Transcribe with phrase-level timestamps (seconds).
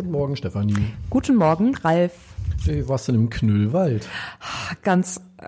[0.00, 0.92] Guten Morgen, Stefanie.
[1.10, 2.14] Guten Morgen, Ralf.
[2.64, 4.08] Wie warst du denn im Knüllwald?
[4.80, 5.46] Ganz äh,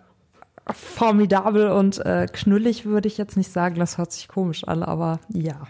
[0.75, 5.21] formidabel und äh, knüllig würde ich jetzt nicht sagen, das hört sich komisch an, aber
[5.31, 5.69] ja.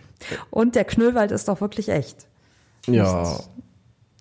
[0.50, 2.26] Und der Knüllwald ist doch wirklich echt.
[2.88, 3.38] Ja,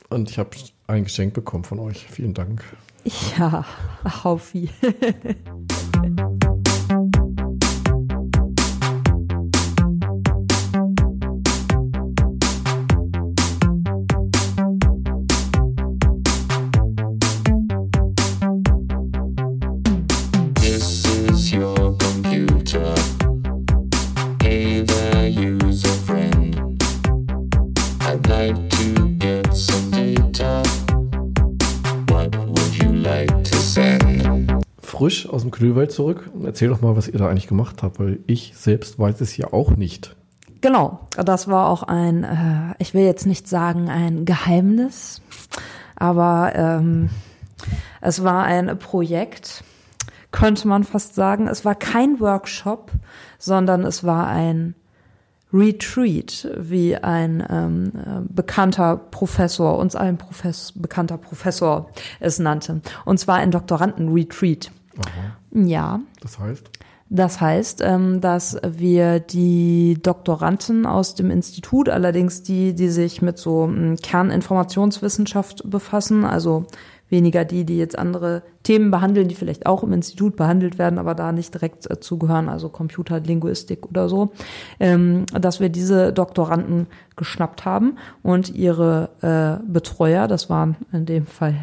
[0.10, 0.52] und ich habe
[0.86, 2.05] ein Geschenk bekommen von euch.
[2.12, 2.64] Vielen Dank.
[3.39, 3.66] Ja,
[4.23, 4.70] Haufi.
[35.02, 36.30] Frisch aus dem Knüllwald zurück.
[36.44, 39.52] Erzähl doch mal, was ihr da eigentlich gemacht habt, weil ich selbst weiß es ja
[39.52, 40.16] auch nicht.
[40.61, 45.22] Genau, das war auch ein, äh, ich will jetzt nicht sagen ein Geheimnis,
[45.95, 47.09] aber ähm,
[48.00, 49.64] es war ein Projekt,
[50.31, 51.48] könnte man fast sagen.
[51.48, 52.92] Es war kein Workshop,
[53.39, 54.76] sondern es war ein
[55.54, 62.82] Retreat, wie ein ähm, äh, bekannter Professor, uns allen Profess bekannter Professor es nannte.
[63.06, 64.72] Und zwar ein Doktorandenretreat.
[65.54, 66.70] Ja, Das heißt,
[67.14, 73.38] das heißt, ähm, dass wir die Doktoranden aus dem Institut, allerdings die, die sich mit
[73.38, 76.68] so ähm, Kerninformationswissenschaft befassen, also
[77.12, 81.14] weniger die, die jetzt andere Themen behandeln, die vielleicht auch im Institut behandelt werden, aber
[81.14, 84.31] da nicht direkt äh, zugehören, also Computerlinguistik oder so,
[84.80, 91.28] ähm, dass wir diese Doktoranden geschnappt haben und ihre äh, Betreuer, das waren in dem
[91.28, 91.56] Fall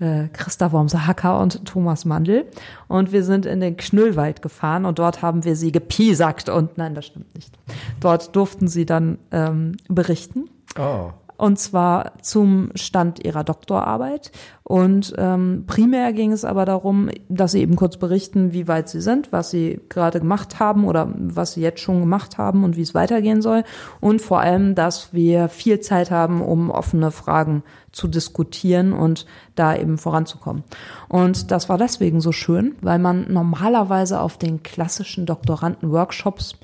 [0.00, 2.46] äh, Christa Wormser-Hacker und Thomas Mandl.
[2.88, 6.48] Und wir sind in den Knüllwald gefahren und dort haben wir sie gepiesackt.
[6.48, 7.56] Und nein, das stimmt nicht.
[8.00, 10.48] Dort durften sie dann ähm, berichten.
[10.76, 14.30] ah, Und zwar zum Stand ihrer Doktorarbeit.
[14.62, 19.00] Und ähm, primär ging es aber darum, dass sie eben kurz berichten, wie weit sie
[19.00, 22.82] sind, was sie gerade gemacht haben oder was sie jetzt schon gemacht haben und wie
[22.82, 23.64] es weitergehen soll.
[24.00, 29.24] Und vor allem, dass wir viel Zeit haben, um offene Fragen zu diskutieren und
[29.54, 30.62] da eben voranzukommen.
[31.08, 36.58] Und das war deswegen so schön, weil man normalerweise auf den klassischen Doktoranden-Workshops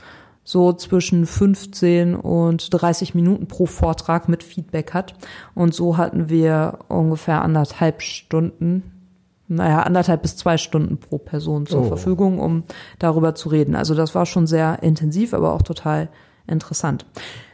[0.47, 5.15] so zwischen 15 und 30 Minuten pro Vortrag mit Feedback hat.
[5.57, 8.85] Und so hatten wir ungefähr anderthalb Stunden,
[9.49, 11.89] naja, anderthalb bis zwei Stunden pro Person zur Oh.
[11.89, 12.63] Verfügung, um
[13.01, 13.75] darüber zu reden.
[13.75, 16.09] Also das war schon sehr intensiv, aber auch total
[16.47, 17.07] interessant.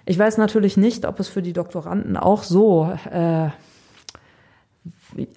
[0.04, 3.48] Ich weiß natürlich nicht, ob es für die Doktoranden auch so äh,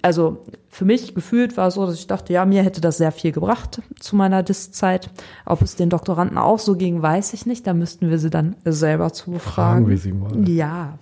[0.02, 3.12] also für mich gefühlt war es so, dass ich dachte, ja, mir hätte das sehr
[3.12, 5.10] viel gebracht zu meiner Diszeit.
[5.44, 7.66] Ob es den Doktoranden auch so ging, weiß ich nicht.
[7.66, 9.86] Da müssten wir sie dann selber zu befragen.
[9.86, 10.48] fragen wir sie mal.
[10.48, 10.98] Ja,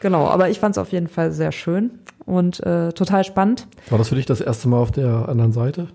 [0.00, 0.26] genau.
[0.26, 1.90] Aber ich fand es auf jeden Fall sehr schön
[2.26, 3.66] und äh, total spannend.
[3.88, 5.88] War das für dich das erste Mal auf der anderen Seite?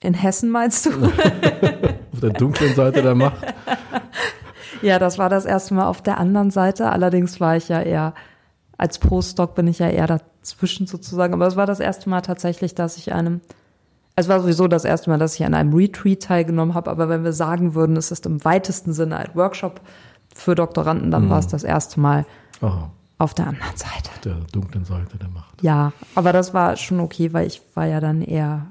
[0.00, 0.90] In Hessen meinst du?
[2.12, 3.38] Auf der dunklen Seite der Macht?
[4.82, 6.90] ja, das war das erste Mal auf der anderen Seite.
[6.90, 8.14] Allerdings war ich ja eher
[8.76, 11.34] als Postdoc bin ich ja eher dazwischen sozusagen.
[11.34, 13.40] Aber es war das erste Mal tatsächlich, dass ich einem,
[14.16, 16.90] es war sowieso das erste Mal, dass ich an einem Retreat teilgenommen habe.
[16.90, 19.80] Aber wenn wir sagen würden, es ist im weitesten Sinne ein Workshop
[20.34, 22.26] für Doktoranden, dann war es das erste Mal
[22.60, 24.10] Aha, auf der anderen Seite.
[24.10, 25.62] auf der dunklen Seite der Macht.
[25.62, 28.66] Ja, aber das war schon okay, weil ich war ja dann eher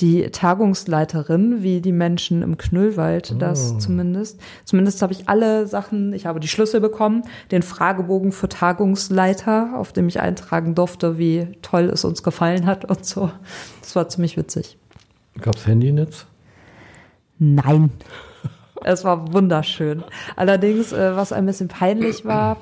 [0.00, 4.40] die Tagungsleiterin, wie die Menschen im Knüllwald, das zumindest.
[4.64, 9.92] Zumindest habe ich alle Sachen, ich habe die Schlüssel bekommen, den Fragebogen für Tagungsleiter, auf
[9.92, 13.30] dem ich eintragen durfte, wie toll es uns gefallen hat und so.
[13.80, 14.78] Das war ziemlich witzig.
[15.40, 16.26] Gab's Handynetz?
[17.38, 17.90] Nein.
[18.84, 20.04] Es war wunderschön.
[20.36, 22.58] Allerdings, äh, was ein bisschen peinlich war,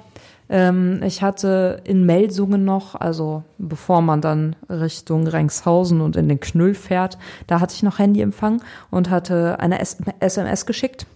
[0.48, 6.40] ähm, ich hatte in Melsungen noch, also bevor man dann Richtung Rengshausen und in den
[6.40, 11.06] Knüll fährt, da hatte ich noch Handyempfang und hatte eine SMS geschickt.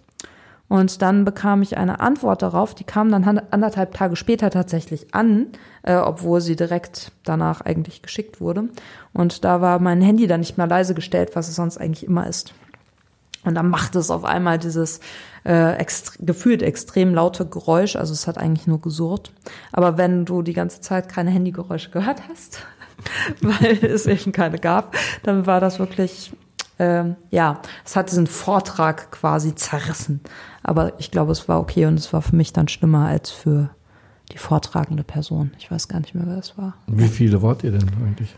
[0.68, 5.48] Und dann bekam ich eine Antwort darauf, die kam dann anderthalb Tage später tatsächlich an,
[5.82, 8.68] äh, obwohl sie direkt danach eigentlich geschickt wurde.
[9.12, 12.28] Und da war mein Handy dann nicht mehr leise gestellt, was es sonst eigentlich immer
[12.28, 12.54] ist.
[13.44, 15.00] Und dann macht es auf einmal dieses
[15.44, 17.96] äh, ext gefühlt extrem laute Geräusch.
[17.96, 19.32] Also es hat eigentlich nur gesurrt.
[19.72, 22.60] Aber wenn du die ganze Zeit keine Handygeräusche gehört hast,
[23.40, 26.32] weil es eben keine gab, dann war das wirklich,
[26.78, 30.20] ähm, ja, es hat diesen Vortrag quasi zerrissen.
[30.62, 33.70] Aber ich glaube, es war okay und es war für mich dann schlimmer als für
[34.32, 35.52] die vortragende Person.
[35.58, 36.74] Ich weiß gar nicht mehr, wer es war.
[36.86, 38.36] Wie viele wart ihr denn eigentlich?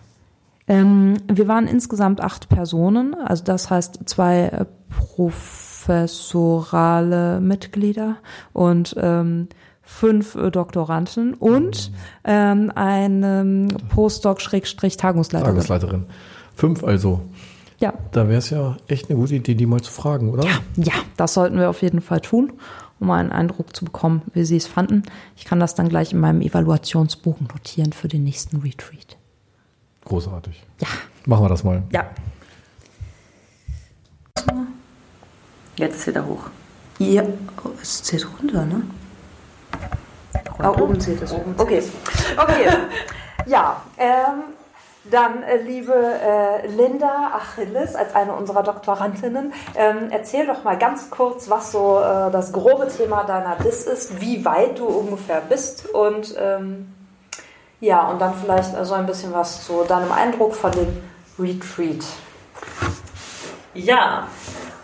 [0.68, 8.18] Ähm, wir waren insgesamt acht Personen, also das heißt zwei äh, professorale Mitglieder
[8.52, 9.48] und ähm,
[9.82, 11.92] fünf äh, Doktoranden und
[12.24, 15.54] ähm, eine Postdoc-Tagungsleiterin.
[15.54, 16.06] Tagesleiterin.
[16.54, 17.20] Fünf also.
[17.80, 17.92] Ja.
[18.12, 20.44] Da wäre es ja echt eine gute Idee, die mal zu fragen, oder?
[20.44, 22.52] Ja, ja, das sollten wir auf jeden Fall tun,
[23.00, 25.02] um einen Eindruck zu bekommen, wie sie es fanden.
[25.36, 29.16] Ich kann das dann gleich in meinem Evaluationsbogen notieren für den nächsten Retreat.
[30.04, 30.62] Großartig.
[30.80, 30.88] Ja.
[31.26, 31.82] Machen wir das mal.
[31.90, 32.06] Ja.
[35.76, 36.50] Jetzt zählt er hoch.
[36.98, 37.22] Ja,
[37.64, 38.82] oh, es zählt runter, ne?
[40.58, 41.32] Ah, oben zählt es.
[41.32, 41.82] Okay.
[42.36, 42.68] Okay.
[43.46, 44.54] ja, ähm,
[45.10, 51.10] dann, äh, liebe äh, Linda Achilles, als eine unserer Doktorandinnen, ähm, erzähl doch mal ganz
[51.10, 55.88] kurz, was so äh, das grobe Thema deiner Dis ist, wie weit du ungefähr bist
[55.88, 56.92] und ähm,
[57.82, 61.02] ja, und dann vielleicht äh, so ein bisschen was zu deinem Eindruck von dem
[61.36, 62.04] Retreat.
[63.74, 64.28] Ja,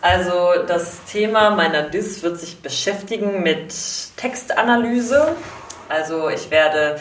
[0.01, 3.73] also das Thema meiner DIS wird sich beschäftigen mit
[4.17, 5.37] Textanalyse.
[5.89, 7.01] Also ich werde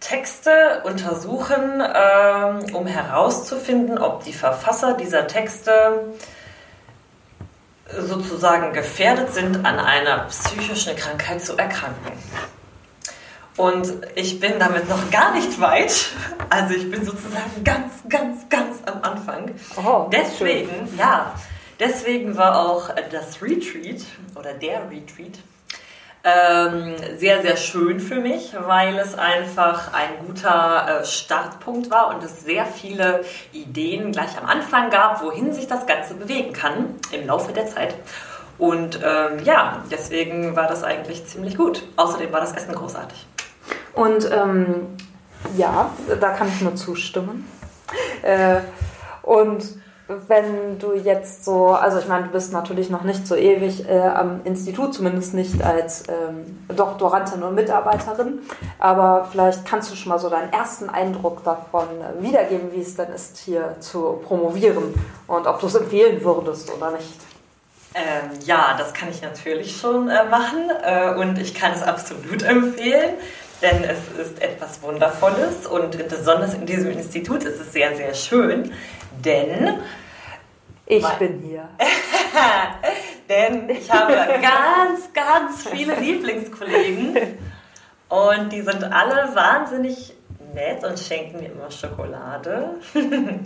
[0.00, 6.14] Texte untersuchen, ähm, um herauszufinden, ob die Verfasser dieser Texte
[7.96, 12.12] sozusagen gefährdet sind, an einer psychischen Krankheit zu erkranken.
[13.58, 16.06] Und ich bin damit noch gar nicht weit.
[16.48, 19.50] Also ich bin sozusagen ganz, ganz, ganz am Anfang.
[19.76, 21.34] Oh, deswegen, ja,
[21.78, 24.02] deswegen war auch das Retreat
[24.36, 25.38] oder der Retreat
[26.24, 32.22] ähm, sehr, sehr schön für mich, weil es einfach ein guter äh, Startpunkt war und
[32.22, 37.26] es sehr viele Ideen gleich am Anfang gab, wohin sich das Ganze bewegen kann im
[37.26, 37.94] Laufe der Zeit.
[38.58, 41.84] Und ähm, ja, deswegen war das eigentlich ziemlich gut.
[41.96, 43.26] Außerdem war das Essen großartig.
[43.98, 44.86] Und ähm,
[45.56, 45.90] ja,
[46.20, 47.50] da kann ich nur zustimmen.
[48.22, 48.60] Äh,
[49.22, 49.64] und
[50.28, 53.98] wenn du jetzt so, also ich meine, du bist natürlich noch nicht so ewig äh,
[53.98, 58.38] am Institut, zumindest nicht als ähm, Doktorandin und Mitarbeiterin,
[58.78, 62.94] aber vielleicht kannst du schon mal so deinen ersten Eindruck davon äh, wiedergeben, wie es
[62.94, 64.94] denn ist, hier zu promovieren
[65.26, 67.20] und ob du es empfehlen würdest oder nicht.
[67.94, 72.42] Ähm, ja, das kann ich natürlich schon äh, machen äh, und ich kann es absolut
[72.44, 73.14] empfehlen,
[73.62, 78.72] denn es ist etwas Wundervolles und besonders in diesem Institut ist es sehr, sehr schön,
[79.24, 79.78] denn
[80.86, 81.68] Ich bin hier.
[83.28, 87.16] denn ich habe ganz, ganz viele Lieblingskollegen
[88.08, 90.14] und die sind alle wahnsinnig
[90.54, 92.76] nett und schenken mir immer Schokolade.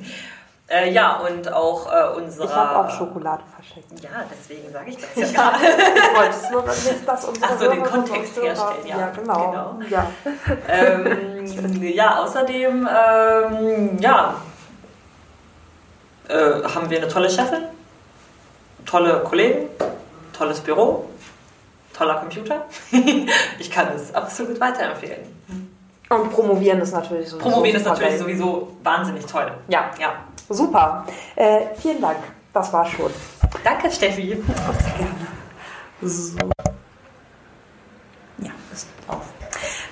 [0.72, 2.46] äh, ja, und auch äh, unsere...
[2.46, 4.02] Ich habe auch Schokolade verschenkt.
[4.02, 5.52] Ja, deswegen sage ich das ja.
[5.52, 8.98] Ja, ich wollte es nur nicht, dass unsere Ach so, den Kontext herstellen, ja.
[8.98, 9.50] Ja, genau.
[9.50, 9.90] Genau.
[9.90, 10.06] Ja.
[10.68, 14.36] ähm, ja, außerdem, ähm, ja,
[16.28, 16.34] äh,
[16.74, 17.64] haben wir eine tolle Chefin,
[18.86, 19.68] tolle Kollegen,
[20.32, 21.10] tolles Büro,
[21.94, 22.64] toller Computer.
[23.58, 25.20] ich kann es absolut weiterempfehlen.
[26.08, 27.50] Und promovieren ist natürlich sowieso.
[27.50, 28.18] Promovieren ist natürlich geil.
[28.18, 29.50] sowieso wahnsinnig toll.
[29.68, 30.14] Ja, Ja.
[30.52, 31.04] Super.
[31.36, 32.18] Äh, vielen Dank.
[32.52, 33.10] Das war schon.
[33.64, 34.28] Danke, Steffi.
[34.28, 35.26] Sehr gerne.
[36.02, 36.36] So.
[38.38, 39.22] Ja, ist auf.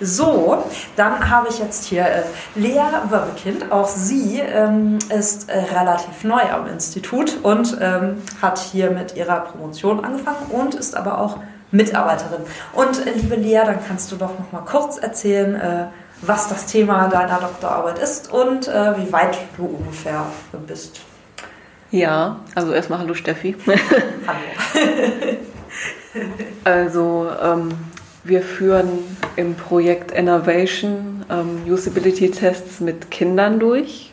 [0.01, 0.65] So,
[0.97, 2.23] dann habe ich jetzt hier äh,
[2.55, 3.71] Lea Wöbbekind.
[3.71, 9.41] Auch sie ähm, ist äh, relativ neu am Institut und ähm, hat hier mit ihrer
[9.41, 11.39] Promotion angefangen und ist aber auch
[11.71, 12.43] Mitarbeiterin.
[12.73, 15.87] Und äh, liebe Lea, dann kannst du doch noch mal kurz erzählen, äh,
[16.23, 20.27] was das Thema deiner Doktorarbeit ist und äh, wie weit du ungefähr
[20.67, 21.01] bist.
[21.91, 23.57] Ja, also erstmal hallo Steffi.
[24.27, 25.37] Hallo.
[26.65, 27.69] Also ähm,
[28.25, 28.89] wir führen
[29.37, 34.13] im Projekt Innovation ähm, Usability-Tests mit Kindern durch.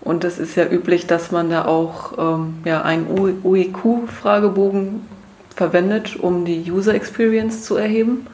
[0.00, 3.06] Und es ist ja üblich, dass man da auch ähm, ja, einen
[3.42, 5.06] UEQ-Fragebogen
[5.54, 8.26] verwendet, um die User Experience zu erheben.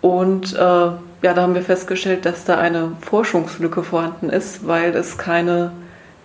[0.00, 5.18] Und äh, ja, da haben wir festgestellt, dass da eine Forschungslücke vorhanden ist, weil es
[5.18, 5.72] keine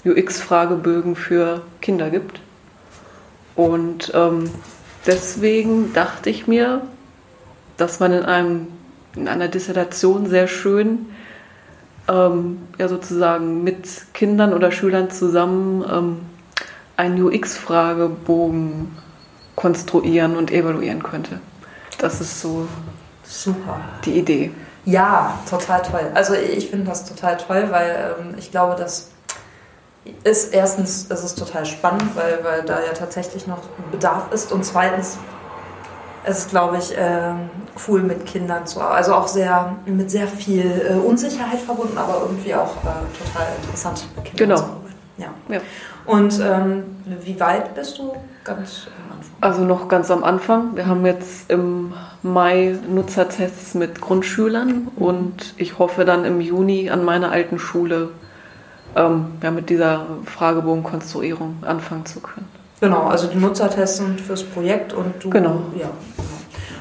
[0.06, 2.40] UX-Fragebögen für Kinder gibt.
[3.56, 4.50] Und ähm,
[5.06, 6.82] deswegen dachte ich mir,
[7.78, 8.68] dass man in, einem,
[9.16, 11.08] in einer Dissertation sehr schön
[12.08, 16.18] ähm, ja, sozusagen mit Kindern oder Schülern zusammen ähm,
[16.98, 18.96] einen UX-Fragebogen
[19.56, 21.40] konstruieren und evaluieren könnte.
[21.98, 22.68] Das ist so
[23.34, 23.80] Super.
[24.06, 24.52] die Idee.
[24.86, 26.12] Ja, total toll.
[26.14, 29.10] Also ich finde das total toll, weil ähm, ich glaube, das
[30.24, 33.60] ist erstens, es ist total spannend, weil, weil da ja tatsächlich noch
[33.92, 35.18] Bedarf ist und zweitens
[36.26, 37.50] es ist, glaube ich, ähm,
[37.88, 38.98] cool mit Kindern zu arbeiten.
[38.98, 44.08] Also auch sehr mit sehr viel äh, Unsicherheit verbunden, aber irgendwie auch äh, total interessant
[44.16, 44.56] mit Kindern Genau.
[44.58, 44.96] zu arbeiten.
[45.18, 45.28] Ja.
[45.50, 45.62] Ja.
[46.06, 46.84] Und ähm,
[47.22, 49.32] wie weit bist du ganz am Anfang?
[49.42, 50.76] Also noch ganz am Anfang.
[50.76, 57.06] Wir haben jetzt im Mai Nutzertests mit Grundschülern und ich hoffe dann im Juni an
[57.06, 58.10] meiner alten Schule
[58.96, 62.48] ähm, ja, mit dieser Fragebogenkonstruierung anfangen zu können.
[62.80, 65.30] Genau, also die Nutzertests sind fürs Projekt und du.
[65.30, 65.62] Genau.
[65.78, 66.34] Ja, genau.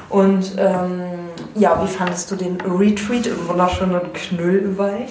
[0.09, 1.01] Und ähm,
[1.55, 5.09] ja, wie fandest du den Retreat im wunderschönen Knüllwald?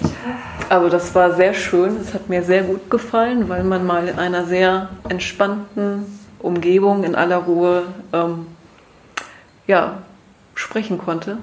[0.69, 4.17] Also das war sehr schön, es hat mir sehr gut gefallen, weil man mal in
[4.17, 6.05] einer sehr entspannten
[6.39, 8.47] Umgebung in aller Ruhe ähm,
[9.67, 9.99] ja,
[10.55, 11.37] sprechen konnte.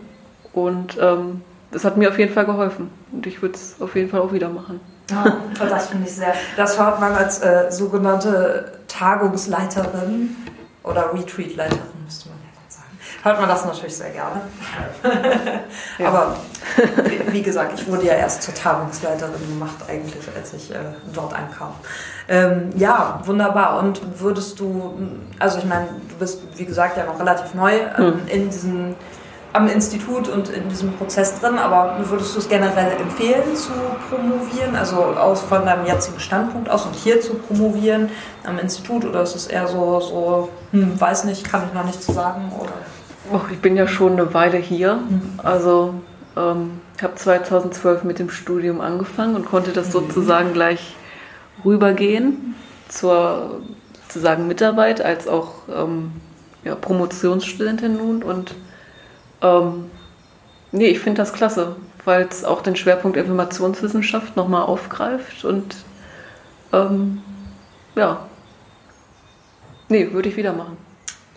[0.53, 2.91] Und ähm, das hat mir auf jeden Fall geholfen.
[3.13, 4.81] Und ich würde es auf jeden Fall auch wieder machen.
[5.11, 6.35] Ja, das finde ich sehr.
[6.57, 10.37] Das hört man als äh, sogenannte Tagungsleiterin
[10.83, 12.40] oder Retreatleiterin, müsste man.
[13.23, 14.41] Hört man das natürlich sehr gerne.
[15.99, 16.09] Ja.
[16.09, 16.37] Aber
[17.31, 20.79] wie, gesagt, ich wurde ja erst zur Tagungsleiterin gemacht, eigentlich, als ich äh,
[21.13, 21.75] dort ankam.
[22.29, 23.79] Ähm, ja, wunderbar.
[23.79, 24.95] Und würdest du,
[25.39, 28.95] also ich meine, du bist, wie gesagt, ja noch relativ neu ähm, in diesem
[29.53, 33.73] am Institut und in diesem Prozess drin, aber würdest du es generell empfehlen zu
[34.09, 38.11] promovieren, also aus von deinem jetzigen Standpunkt aus und hier zu promovieren
[38.45, 42.01] am Institut oder ist es eher so, so hm, weiß nicht, kann ich noch nicht
[42.03, 42.73] zu sagen oder?
[43.51, 45.01] Ich bin ja schon eine Weile hier.
[45.39, 45.95] Also
[46.37, 50.95] ähm, ich habe 2012 mit dem Studium angefangen und konnte das sozusagen gleich
[51.65, 52.55] rübergehen
[52.89, 53.61] zur
[54.03, 56.13] sozusagen Mitarbeit als auch ähm,
[56.65, 58.23] ja, Promotionsstudentin nun.
[58.23, 58.55] Und
[59.43, 59.91] ähm,
[60.73, 65.77] nee, ich finde das klasse, weil es auch den Schwerpunkt Informationswissenschaft nochmal aufgreift und
[66.73, 67.23] ähm,
[67.95, 68.27] ja.
[69.89, 70.77] Nee, würde ich wieder machen.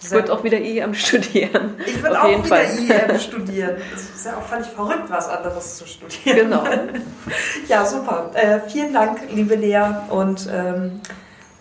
[0.04, 1.76] Ich würde auch wieder IEM studieren.
[1.86, 3.10] Ich will Auf auch jeden wieder Fall.
[3.10, 3.76] IEM studieren.
[3.96, 6.50] Es ist ja auch völlig verrückt, was anderes zu studieren.
[6.50, 6.64] Genau.
[7.70, 8.32] Ja, super.
[8.34, 9.86] Äh, vielen Dank, liebe Lea.
[10.10, 11.00] Und ähm,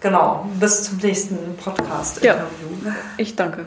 [0.00, 2.92] genau, bis zum nächsten Podcast-Interview.
[3.16, 3.66] Ich danke.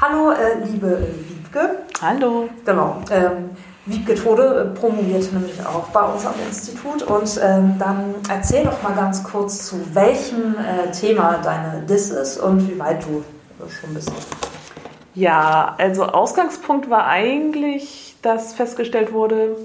[0.00, 1.78] Hallo, äh, liebe äh, Wiebke.
[2.00, 2.48] Hallo.
[2.64, 3.02] Genau.
[3.10, 3.50] Ähm,
[3.90, 7.02] Wiebke Tode äh, promovierte nämlich auch bei uns am Institut.
[7.02, 12.38] Und ähm, dann erzähl doch mal ganz kurz, zu welchem äh, Thema deine Diss ist
[12.38, 13.24] und wie weit du
[13.64, 14.12] äh, schon bist.
[15.14, 19.56] Ja, also Ausgangspunkt war eigentlich, dass festgestellt wurde,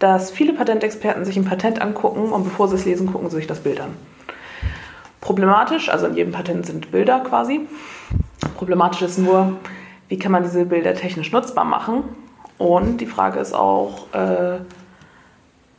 [0.00, 3.46] dass viele Patentexperten sich ein Patent angucken und bevor sie es lesen, gucken sie sich
[3.46, 3.96] das Bild an.
[5.20, 7.60] Problematisch, also in jedem Patent sind Bilder quasi.
[8.56, 9.56] Problematisch ist nur,
[10.08, 12.04] wie kann man diese Bilder technisch nutzbar machen?
[12.58, 14.58] Und die Frage ist auch, äh,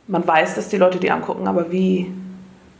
[0.06, 2.10] man weiß, dass die Leute die angucken, aber wie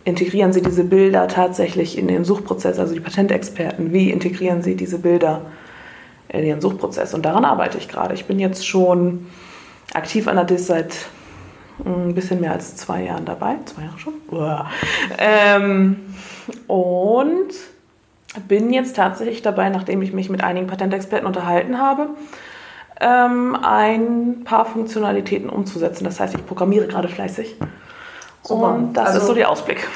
[0.04, 4.98] integrieren sie diese Bilder tatsächlich in den Suchprozess, also die Patentexperten, wie integrieren sie diese
[4.98, 5.42] Bilder
[6.28, 7.12] in ihren Suchprozess?
[7.12, 8.14] Und daran arbeite ich gerade.
[8.14, 9.26] Ich bin jetzt schon
[9.92, 10.94] aktiv an der DIS seit
[11.84, 13.56] mm, ein bisschen mehr als zwei Jahren dabei.
[13.66, 14.14] Zwei Jahre schon?
[15.18, 15.96] Ähm,
[16.66, 17.52] und
[18.46, 22.08] bin jetzt tatsächlich dabei, nachdem ich mich mit einigen Patentexperten unterhalten habe,
[23.00, 26.04] ähm, ein paar Funktionalitäten umzusetzen.
[26.04, 27.56] Das heißt, ich programmiere gerade fleißig.
[28.42, 28.74] Super.
[28.74, 29.86] Und das Also- ist so der Ausblick.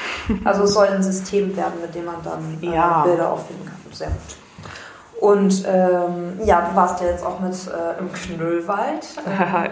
[0.43, 3.03] Also es soll ein System werden, mit dem man dann äh, Ja.
[3.03, 3.75] Bilder auffinden kann.
[3.91, 4.15] Sehr gut.
[5.21, 9.07] Und ähm, ja, du warst ja jetzt auch mit äh, im Knüllwald.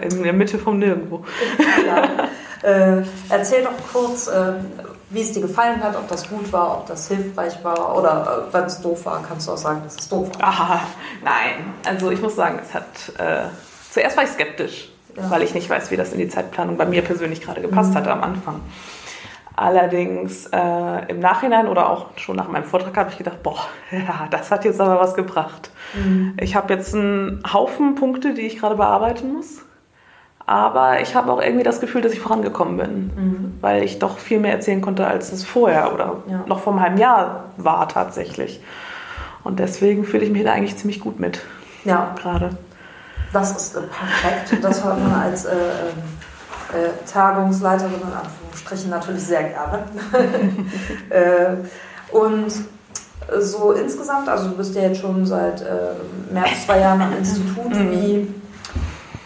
[0.00, 1.24] in der Mitte vom Nirgendwo.
[1.86, 2.68] ja.
[2.68, 4.52] äh, erzähl doch kurz, äh,
[5.12, 8.52] wie es dir gefallen hat, ob das gut war, ob das hilfreich war oder äh,
[8.54, 10.48] wenn es doof war, kannst du auch sagen, dass es doof war.
[10.48, 10.80] Aha,
[11.22, 11.74] nein.
[11.86, 12.86] Also ich muss sagen, es hat.
[13.18, 13.48] Äh,
[13.90, 15.30] zuerst war ich skeptisch, Ja.
[15.30, 18.10] weil ich nicht weiß, wie das in die Zeitplanung bei mir persönlich gerade gepasst hatte
[18.10, 18.60] am Anfang.
[19.54, 23.58] Allerdings äh, im Nachhinein oder auch schon nach meinem Vortrag habe ich gedacht, boah,
[23.90, 25.70] ja, das hat jetzt aber was gebracht.
[26.40, 29.58] Ich habe jetzt einen Haufen Punkte, die ich gerade bearbeiten muss.
[30.46, 34.40] Aber ich habe auch irgendwie das Gefühl, dass ich vorangekommen bin, weil ich doch viel
[34.40, 36.40] mehr erzählen konnte, als es vorher oder Ja.
[36.46, 38.60] noch vor einem halben Jahr war tatsächlich.
[39.44, 41.40] Und deswegen fühle ich mich da eigentlich ziemlich gut mit
[41.84, 42.50] Ja, gerade.
[43.32, 44.64] das ist äh, perfekt.
[44.64, 49.84] Das hört man als äh, ähm, äh, Tagungsleiterin in Anführungsstrichen natürlich sehr gerne.
[51.10, 52.52] äh, und
[53.40, 57.16] so insgesamt, also du bist ja jetzt schon seit äh, mehr als zwei Jahren am
[57.16, 58.41] Institut, wie, ähm,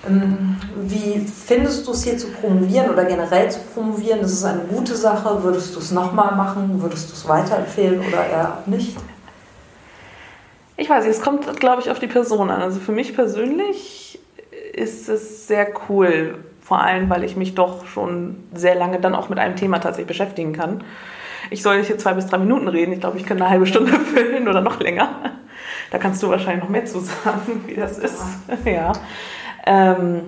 [0.08, 4.20] wie findest du es hier zu promovieren oder generell zu promovieren?
[4.20, 5.42] Ist es eine gute Sache?
[5.42, 6.80] Würdest du es nochmal machen?
[6.82, 8.96] Würdest du es weiterempfehlen oder eher nicht?
[10.76, 12.60] Ich weiß nicht, es kommt, glaube ich, auf die Person an.
[12.60, 14.18] Also für mich persönlich
[14.72, 19.28] ist es sehr cool, vor allem, weil ich mich doch schon sehr lange dann auch
[19.28, 20.84] mit einem Thema tatsächlich beschäftigen kann.
[21.50, 22.92] Ich soll jetzt hier zwei bis drei Minuten reden.
[22.92, 25.32] Ich glaube, ich kann eine halbe Stunde füllen oder noch länger.
[25.90, 28.22] Da kannst du wahrscheinlich noch mehr zu sagen, wie das ist.
[28.64, 28.92] Ja.
[29.66, 30.22] Ähm,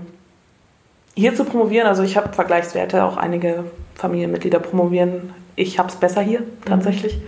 [1.14, 3.64] hier zu promovieren, also ich habe Vergleichswerte, auch einige
[3.94, 5.32] Familienmitglieder promovieren.
[5.56, 7.20] Ich habe es besser hier tatsächlich.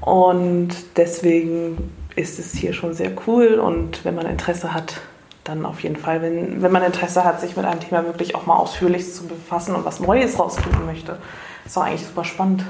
[0.00, 3.58] Und deswegen ist es hier schon sehr cool.
[3.58, 5.00] Und wenn man Interesse hat,
[5.44, 8.44] dann auf jeden Fall, wenn, wenn man Interesse hat, sich mit einem Thema wirklich auch
[8.44, 11.18] mal ausführlich zu befassen und was Neues rausfinden möchte,
[11.64, 12.64] ist doch eigentlich super spannend.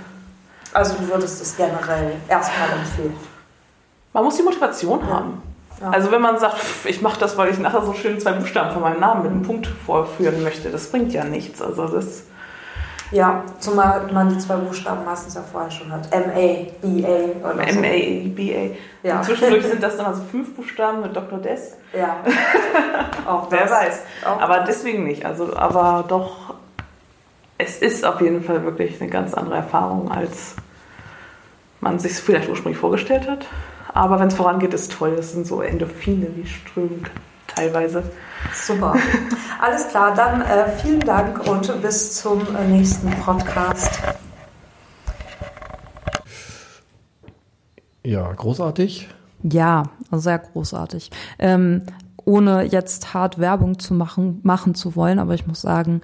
[0.72, 3.14] Also du würdest es generell erstmal empfehlen.
[4.12, 5.42] Man muss die Motivation haben.
[5.80, 5.90] Ja.
[5.90, 8.82] Also wenn man sagt, ich mache das, weil ich nachher so schön zwei Buchstaben von
[8.82, 11.62] meinem Namen mit einem Punkt vorführen möchte, das bringt ja nichts.
[11.62, 12.24] Also das
[13.12, 16.12] Ja, zumal man die zwei Buchstaben meistens ja vorher schon hat.
[16.12, 17.80] M-A, B-A oder so.
[17.80, 18.74] MA, BA.
[19.02, 19.22] Ja.
[19.22, 21.38] Zwischendurch sind das dann also fünf Buchstaben mit Dr.
[21.38, 21.76] Des.
[21.96, 22.16] Ja.
[23.26, 23.70] Auch Wer das.
[23.70, 24.02] weiß.
[24.26, 25.24] Auch Aber deswegen nicht.
[25.24, 26.54] Also, aber doch,
[27.56, 30.56] es ist auf jeden Fall wirklich eine ganz andere Erfahrung, als
[31.80, 33.46] man sich vielleicht ursprünglich vorgestellt hat.
[33.98, 35.16] Aber wenn es vorangeht, ist toll.
[35.16, 37.04] Das sind so Endorphine, die strömen
[37.48, 38.04] teilweise.
[38.54, 38.94] Super.
[39.60, 44.00] Alles klar, dann äh, vielen Dank und bis zum äh, nächsten Podcast.
[48.04, 49.08] Ja, großartig.
[49.42, 51.10] Ja, sehr großartig.
[51.40, 51.82] Ähm,
[52.24, 56.02] ohne jetzt hart Werbung zu machen, machen zu wollen, aber ich muss sagen,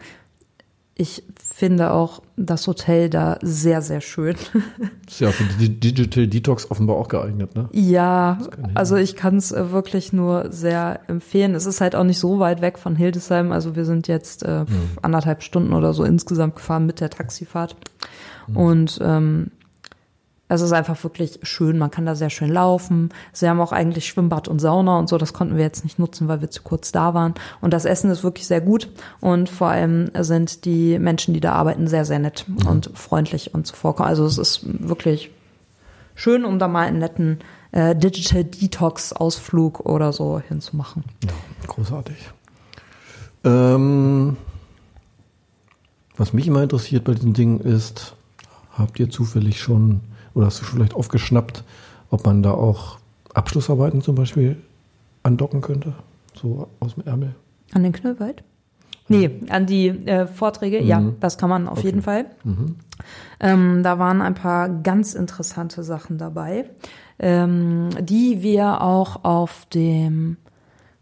[0.96, 1.24] ich
[1.54, 4.36] finde auch das Hotel da sehr, sehr schön.
[5.08, 7.68] Ist ja für die Digital Detox offenbar auch geeignet, ne?
[7.72, 8.38] Ja,
[8.74, 11.54] also ich kann es äh, wirklich nur sehr empfehlen.
[11.54, 13.50] Es ist halt auch nicht so weit weg von Hildesheim.
[13.50, 14.64] Also wir sind jetzt äh,
[15.02, 17.76] anderthalb Stunden oder so insgesamt gefahren mit der Taxifahrt.
[18.52, 19.50] Und ähm,
[20.54, 21.78] es ist einfach wirklich schön.
[21.78, 23.11] Man kann da sehr schön laufen.
[23.32, 25.18] Sie haben auch eigentlich Schwimmbad und Sauna und so.
[25.18, 27.34] Das konnten wir jetzt nicht nutzen, weil wir zu kurz da waren.
[27.61, 28.88] Und das Essen ist wirklich sehr gut.
[29.20, 33.66] Und vor allem sind die Menschen, die da arbeiten, sehr, sehr nett und freundlich und
[33.66, 34.08] zuvorkommen.
[34.08, 35.30] Also es ist wirklich
[36.14, 37.38] schön, um da mal einen netten
[37.73, 41.04] äh, Digital Detox Ausflug oder so hinzumachen.
[41.25, 41.30] Ja,
[41.66, 42.16] großartig.
[43.44, 44.37] Ähm,
[46.16, 48.14] was mich immer interessiert bei diesen Dingen ist,
[48.73, 50.00] habt ihr zufällig schon,
[50.35, 51.64] oder hast du schon vielleicht aufgeschnappt,
[52.11, 52.99] ob man da auch
[53.33, 54.57] Abschlussarbeiten zum Beispiel
[55.23, 55.93] andocken könnte?
[56.35, 57.35] So aus dem Ärmel?
[57.73, 58.42] An den Knöllwald?
[59.09, 61.16] Nee, an die äh, Vorträge, ja, Mhm.
[61.20, 61.88] das kann man auf Okay.
[61.88, 62.25] jeden Fall.
[62.42, 62.77] Mhm.
[63.38, 66.70] Ähm, da waren ein paar ganz interessante Sachen dabei,
[67.18, 70.38] ähm, die wir auch auf dem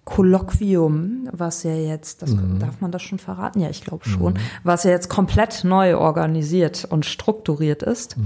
[0.04, 3.60] Kolloquium, was ja jetzt, das, darf man das schon verraten?
[3.60, 4.34] Ja, ich glaube schon,
[4.64, 8.16] was ja jetzt komplett neu organisiert und strukturiert ist,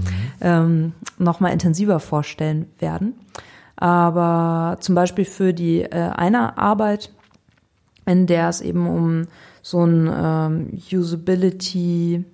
[0.41, 3.13] ähm, nochmal intensiver vorstellen werden.
[3.75, 7.11] Aber zum Beispiel für die äh, eine Arbeit,
[8.07, 9.27] in der es eben um
[9.61, 12.25] so ein ähm, Usability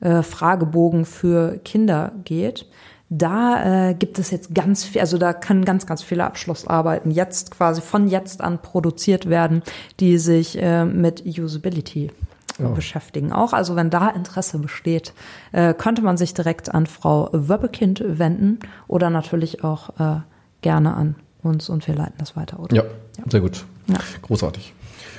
[0.00, 2.66] äh, Fragebogen für Kinder geht.
[3.16, 7.52] Da äh, gibt es jetzt ganz viel, also da können ganz, ganz viele Abschlussarbeiten jetzt
[7.52, 9.62] quasi von jetzt an produziert werden,
[10.00, 12.10] die sich äh, mit Usability
[12.58, 12.68] Ja.
[12.70, 13.32] beschäftigen.
[13.32, 15.12] Auch also wenn da Interesse besteht,
[15.52, 20.20] äh, könnte man sich direkt an Frau Wöbbekind wenden oder natürlich auch äh,
[20.62, 22.74] gerne an uns und wir leiten das weiter, oder?
[22.74, 22.82] Ja,
[23.28, 23.64] sehr gut.
[23.86, 23.98] Ja.
[24.22, 24.72] Großartig.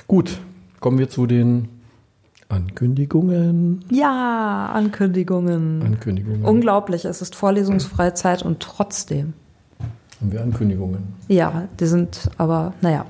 [0.06, 0.38] Gut,
[0.80, 1.68] kommen wir zu den
[2.48, 3.84] Ankündigungen.
[3.90, 5.82] Ja, Ankündigungen.
[5.82, 6.44] Ankündigungen.
[6.44, 9.34] Unglaublich, es ist vorlesungsfreie Zeit und trotzdem.
[10.20, 11.14] Haben wir Ankündigungen?
[11.28, 13.04] Ja, die sind aber, naja,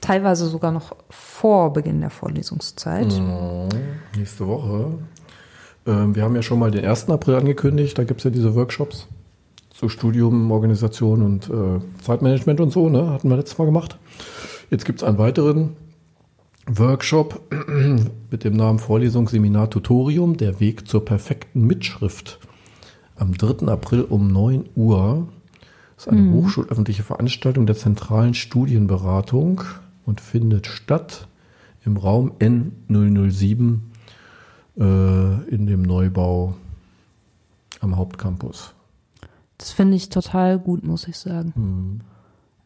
[0.00, 3.06] teilweise sogar noch vor Beginn der Vorlesungszeit.
[3.06, 3.68] Mhm.
[4.16, 4.92] Nächste Woche.
[5.86, 7.08] Ähm, wir haben ja schon mal den 1.
[7.10, 7.98] April angekündigt.
[7.98, 9.08] Da gibt es ja diese Workshops
[9.70, 12.88] zu Studium, Organisation und äh, Zeitmanagement und so.
[12.88, 13.10] Ne?
[13.10, 13.98] Hatten wir letztes Mal gemacht.
[14.70, 15.76] Jetzt gibt es einen weiteren
[16.66, 17.40] Workshop
[18.30, 22.40] mit dem Namen Vorlesung, Seminar, Tutorium, der Weg zur perfekten Mitschrift.
[23.14, 23.68] Am 3.
[23.68, 25.28] April um 9 Uhr.
[25.96, 29.62] Das ist eine hochschulöffentliche Veranstaltung der zentralen Studienberatung
[30.04, 31.26] und findet statt
[31.84, 33.78] im Raum N007
[34.78, 36.54] äh, in dem Neubau
[37.80, 38.74] am Hauptcampus.
[39.56, 41.52] Das finde ich total gut, muss ich sagen.
[41.54, 42.15] Mhm.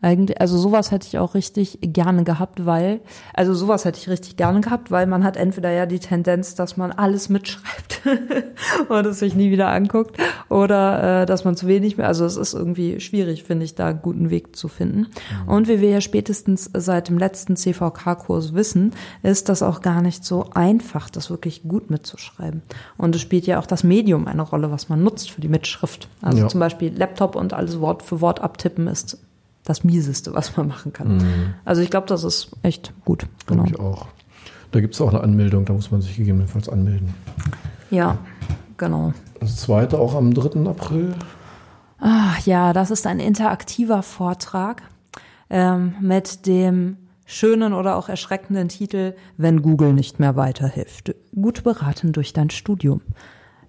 [0.02, 3.00] Eigentlich, also sowas hätte ich auch richtig gerne gehabt, weil,
[3.34, 6.78] also sowas hätte ich richtig gerne gehabt, weil man hat entweder ja die Tendenz, dass
[6.78, 8.00] man alles mitschreibt
[8.88, 10.16] und es sich nie wieder anguckt,
[10.48, 13.88] oder äh, dass man zu wenig mehr, also es ist irgendwie schwierig, finde ich, da
[13.88, 15.08] einen guten Weg zu finden.
[15.46, 20.24] Und wie wir ja spätestens seit dem letzten CVK-Kurs wissen, ist das auch gar nicht
[20.24, 22.62] so einfach, das wirklich gut mitzuschreiben.
[22.96, 26.08] Und es spielt ja auch das Medium eine Rolle, was man nutzt für die Mitschrift.
[26.22, 26.48] Also Ja.
[26.48, 29.18] zum Beispiel Laptop und alles Wort für Wort abtippen ist
[29.70, 31.54] das Mieseste, was man machen kann.
[31.64, 33.26] Also ich glaube, das ist echt gut.
[33.46, 33.64] Genau.
[33.64, 34.08] Ich auch.
[34.72, 37.14] Da gibt es auch eine Anmeldung, da muss man sich gegebenenfalls anmelden.
[37.90, 38.18] Ja,
[38.76, 39.12] genau.
[39.40, 40.68] Das zweite auch am 3.
[40.68, 41.14] April.
[41.98, 44.82] Ah, ja, das ist ein interaktiver Vortrag
[45.50, 51.14] ähm, mit dem schönen oder auch erschreckenden Titel Wenn Google nicht mehr weiterhilft.
[51.34, 53.02] Gut beraten durch dein Studium.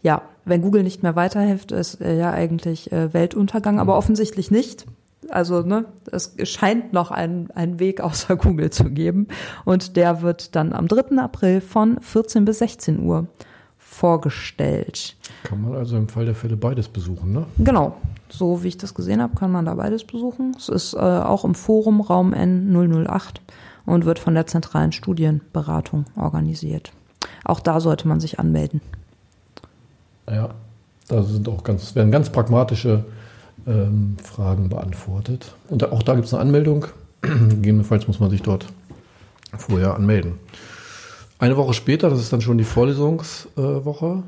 [0.02, 4.86] Ja, wenn Google nicht mehr weiterhilft, ist äh, ja eigentlich äh, Weltuntergang, aber offensichtlich nicht.
[5.30, 9.28] Also, ne, es scheint noch einen, einen Weg außer Google zu geben.
[9.66, 11.18] Und der wird dann am 3.
[11.18, 13.28] April von 14 bis 16 Uhr
[13.78, 15.16] vorgestellt.
[15.44, 17.46] Kann man also im Fall der Fälle beides besuchen, ne?
[17.58, 17.98] Genau,
[18.30, 20.56] so wie ich das gesehen habe, kann man da beides besuchen.
[20.58, 23.42] Es ist äh, auch im Forum Raum N008
[23.86, 26.94] und wird von der zentralen Studienberatung organisiert.
[27.44, 28.82] Auch da sollte man sich anmelden.
[30.30, 30.52] Ja,
[31.08, 33.04] da sind auch ganz, werden ganz pragmatische
[33.68, 35.54] ähm, Fragen beantwortet.
[35.70, 36.88] Und auch da gibt es eine Anmeldung.
[37.22, 38.66] Gegebenenfalls muss man sich dort
[39.58, 40.34] vorher anmelden.
[41.40, 44.24] Eine Woche später, das ist dann schon die Vorlesungswoche.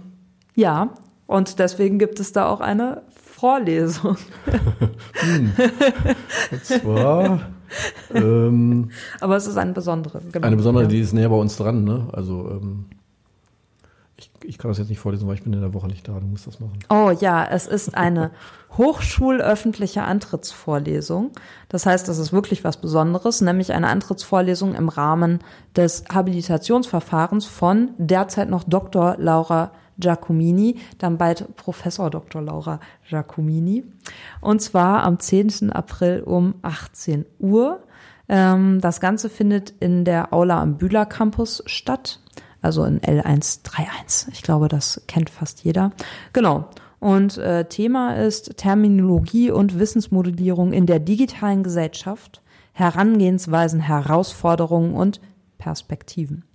[0.55, 0.89] Ja,
[1.27, 4.17] und deswegen gibt es da auch eine Vorlesung.
[6.51, 7.41] Und zwar
[8.13, 10.21] ähm, Aber es ist eine besondere.
[10.31, 10.47] Genau.
[10.47, 11.83] eine besondere, die ist näher bei uns dran.
[11.83, 12.07] Ne?
[12.11, 12.85] Also ähm,
[14.45, 16.19] ich, kann das jetzt nicht vorlesen, weil ich bin in der Woche nicht da.
[16.19, 16.79] Du musst das machen.
[16.89, 18.31] Oh ja, es ist eine
[18.77, 21.31] hochschulöffentliche Antrittsvorlesung.
[21.69, 25.39] Das heißt, das ist wirklich was Besonderes, nämlich eine Antrittsvorlesung im Rahmen
[25.75, 29.15] des Habilitationsverfahrens von derzeit noch Dr.
[29.17, 32.41] Laura Giacomini, dann bald Professor Dr.
[32.41, 33.83] Laura Giacomini.
[34.41, 35.71] Und zwar am 10.
[35.71, 37.83] April um 18 Uhr.
[38.29, 42.19] Ähm, das Ganze findet in der Aula am Bühler Campus statt,
[42.63, 44.29] also in L131.
[44.31, 45.91] Ich glaube, das kennt fast jeder.
[46.31, 46.65] Genau.
[46.99, 55.19] Und äh, Thema ist Terminologie und Wissensmodellierung in der digitalen Gesellschaft, Herangehensweisen, Herausforderungen und
[55.57, 56.45] Perspektiven.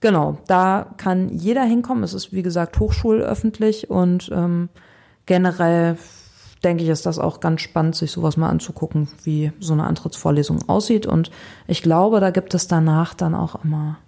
[0.00, 2.04] Genau, da kann jeder hinkommen.
[2.04, 4.68] Es ist, wie gesagt, hochschulöffentlich und ähm,
[5.24, 5.96] generell
[6.62, 10.68] denke ich, ist das auch ganz spannend, sich sowas mal anzugucken, wie so eine Antrittsvorlesung
[10.68, 11.06] aussieht.
[11.06, 11.30] Und
[11.66, 13.98] ich glaube, da gibt es danach dann auch immer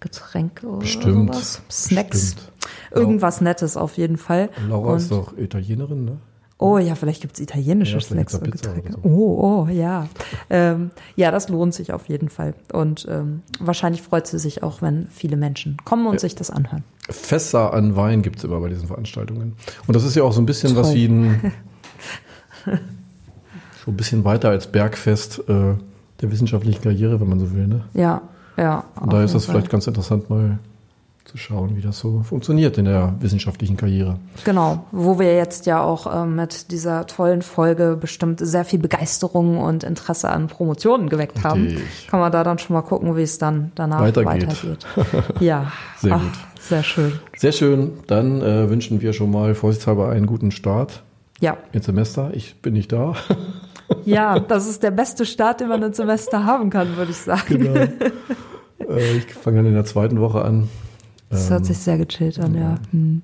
[0.00, 1.32] Getränke oder Bestimmt.
[1.34, 1.62] sowas.
[1.70, 2.34] Snacks.
[2.34, 2.52] Bestimmt.
[2.92, 4.50] Irgendwas Nettes auf jeden Fall.
[4.68, 6.16] Laura Und- ist doch Italienerin, ne?
[6.58, 8.92] Oh ja, vielleicht gibt's italienische Ja, Snacks und Getränke.
[8.94, 8.98] so.
[9.02, 10.08] Oh, oh, ja.
[10.48, 12.54] Ähm, ja, das lohnt sich auf jeden Fall.
[12.72, 16.82] Und ähm, wahrscheinlich freut sie sich auch, wenn viele Menschen kommen und sich das anhören.
[17.10, 19.54] Fässer an Wein gibt es immer bei diesen Veranstaltungen.
[19.86, 20.94] Und das ist ja auch so ein bisschen was Toll.
[20.96, 21.52] wie ein,
[23.84, 25.74] so ein bisschen weiter als Bergfest äh,
[26.22, 27.66] der wissenschaftlichen Karriere, wenn man so will.
[27.66, 27.84] Ne?
[27.94, 28.22] Ja,
[28.56, 28.84] ja.
[29.00, 29.40] Und da ist Fall.
[29.40, 30.58] vielleicht ganz interessant, mal
[31.26, 34.18] zu schauen, wie das so funktioniert in der wissenschaftlichen Karriere.
[34.44, 39.58] Genau, wo wir jetzt ja auch ähm, mit dieser tollen Folge bestimmt sehr viel Begeisterung
[39.58, 41.64] und Interesse an Promotionen geweckt haben.
[41.66, 42.06] Richtig.
[42.08, 44.46] Kann man da dann schon mal gucken, wie es dann danach Weitergeht.
[44.46, 44.86] weitergeht.
[45.40, 46.32] Ja, Sehr Ach, gut.
[46.60, 47.12] Sehr schön.
[47.36, 47.92] Sehr schön.
[48.06, 51.02] Dann äh, wünschen wir schon mal vorsichtshalber einen guten Start
[51.40, 52.30] Ja, ins Semester.
[52.34, 53.14] Ich bin nicht da.
[54.04, 57.42] ja, das ist der beste Start, den man ins Semester haben kann, würde ich sagen.
[57.48, 57.80] Genau.
[58.94, 60.68] äh, ich fange dann in der zweiten Woche an.
[61.30, 62.76] Das Ähm, hört sich sehr gechillt an, ja.
[62.92, 63.22] Hm.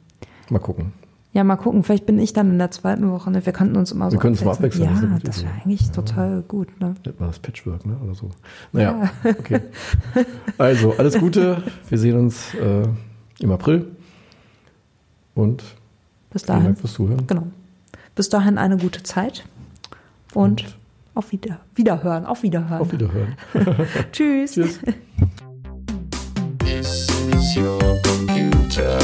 [0.51, 0.93] Mal gucken.
[1.35, 1.83] Ja, mal gucken.
[1.83, 3.31] Vielleicht bin ich dann in der zweiten Woche.
[3.31, 3.45] Ne?
[3.47, 5.53] Wir könnten uns immer so Wir können uns mal abwechseln, das Ja, gute das wäre
[5.65, 6.69] eigentlich total gut.
[6.79, 6.95] Ne?
[7.07, 7.97] Nennt man das Patchwork, ne?
[8.05, 8.31] Oder so.
[8.73, 9.61] Naja, okay.
[10.59, 11.63] Also, alles Gute.
[11.89, 12.87] Wir sehen uns äh,
[13.41, 13.87] im April.
[15.35, 15.63] Und
[16.31, 16.65] Bis vielen dahin.
[16.67, 17.27] Dank fürs Zuhören.
[17.27, 17.47] Genau.
[18.15, 19.45] Bis dahin eine gute Zeit
[20.35, 20.77] und, Und
[21.15, 22.25] auf Wieder Wiederhören.
[22.27, 22.81] Auf Wiederhören.
[22.81, 23.37] auf Wiederhören.
[24.13, 24.53] Tschüss.
[24.53, 24.81] Tschüss.
[26.59, 28.99] This is your computer.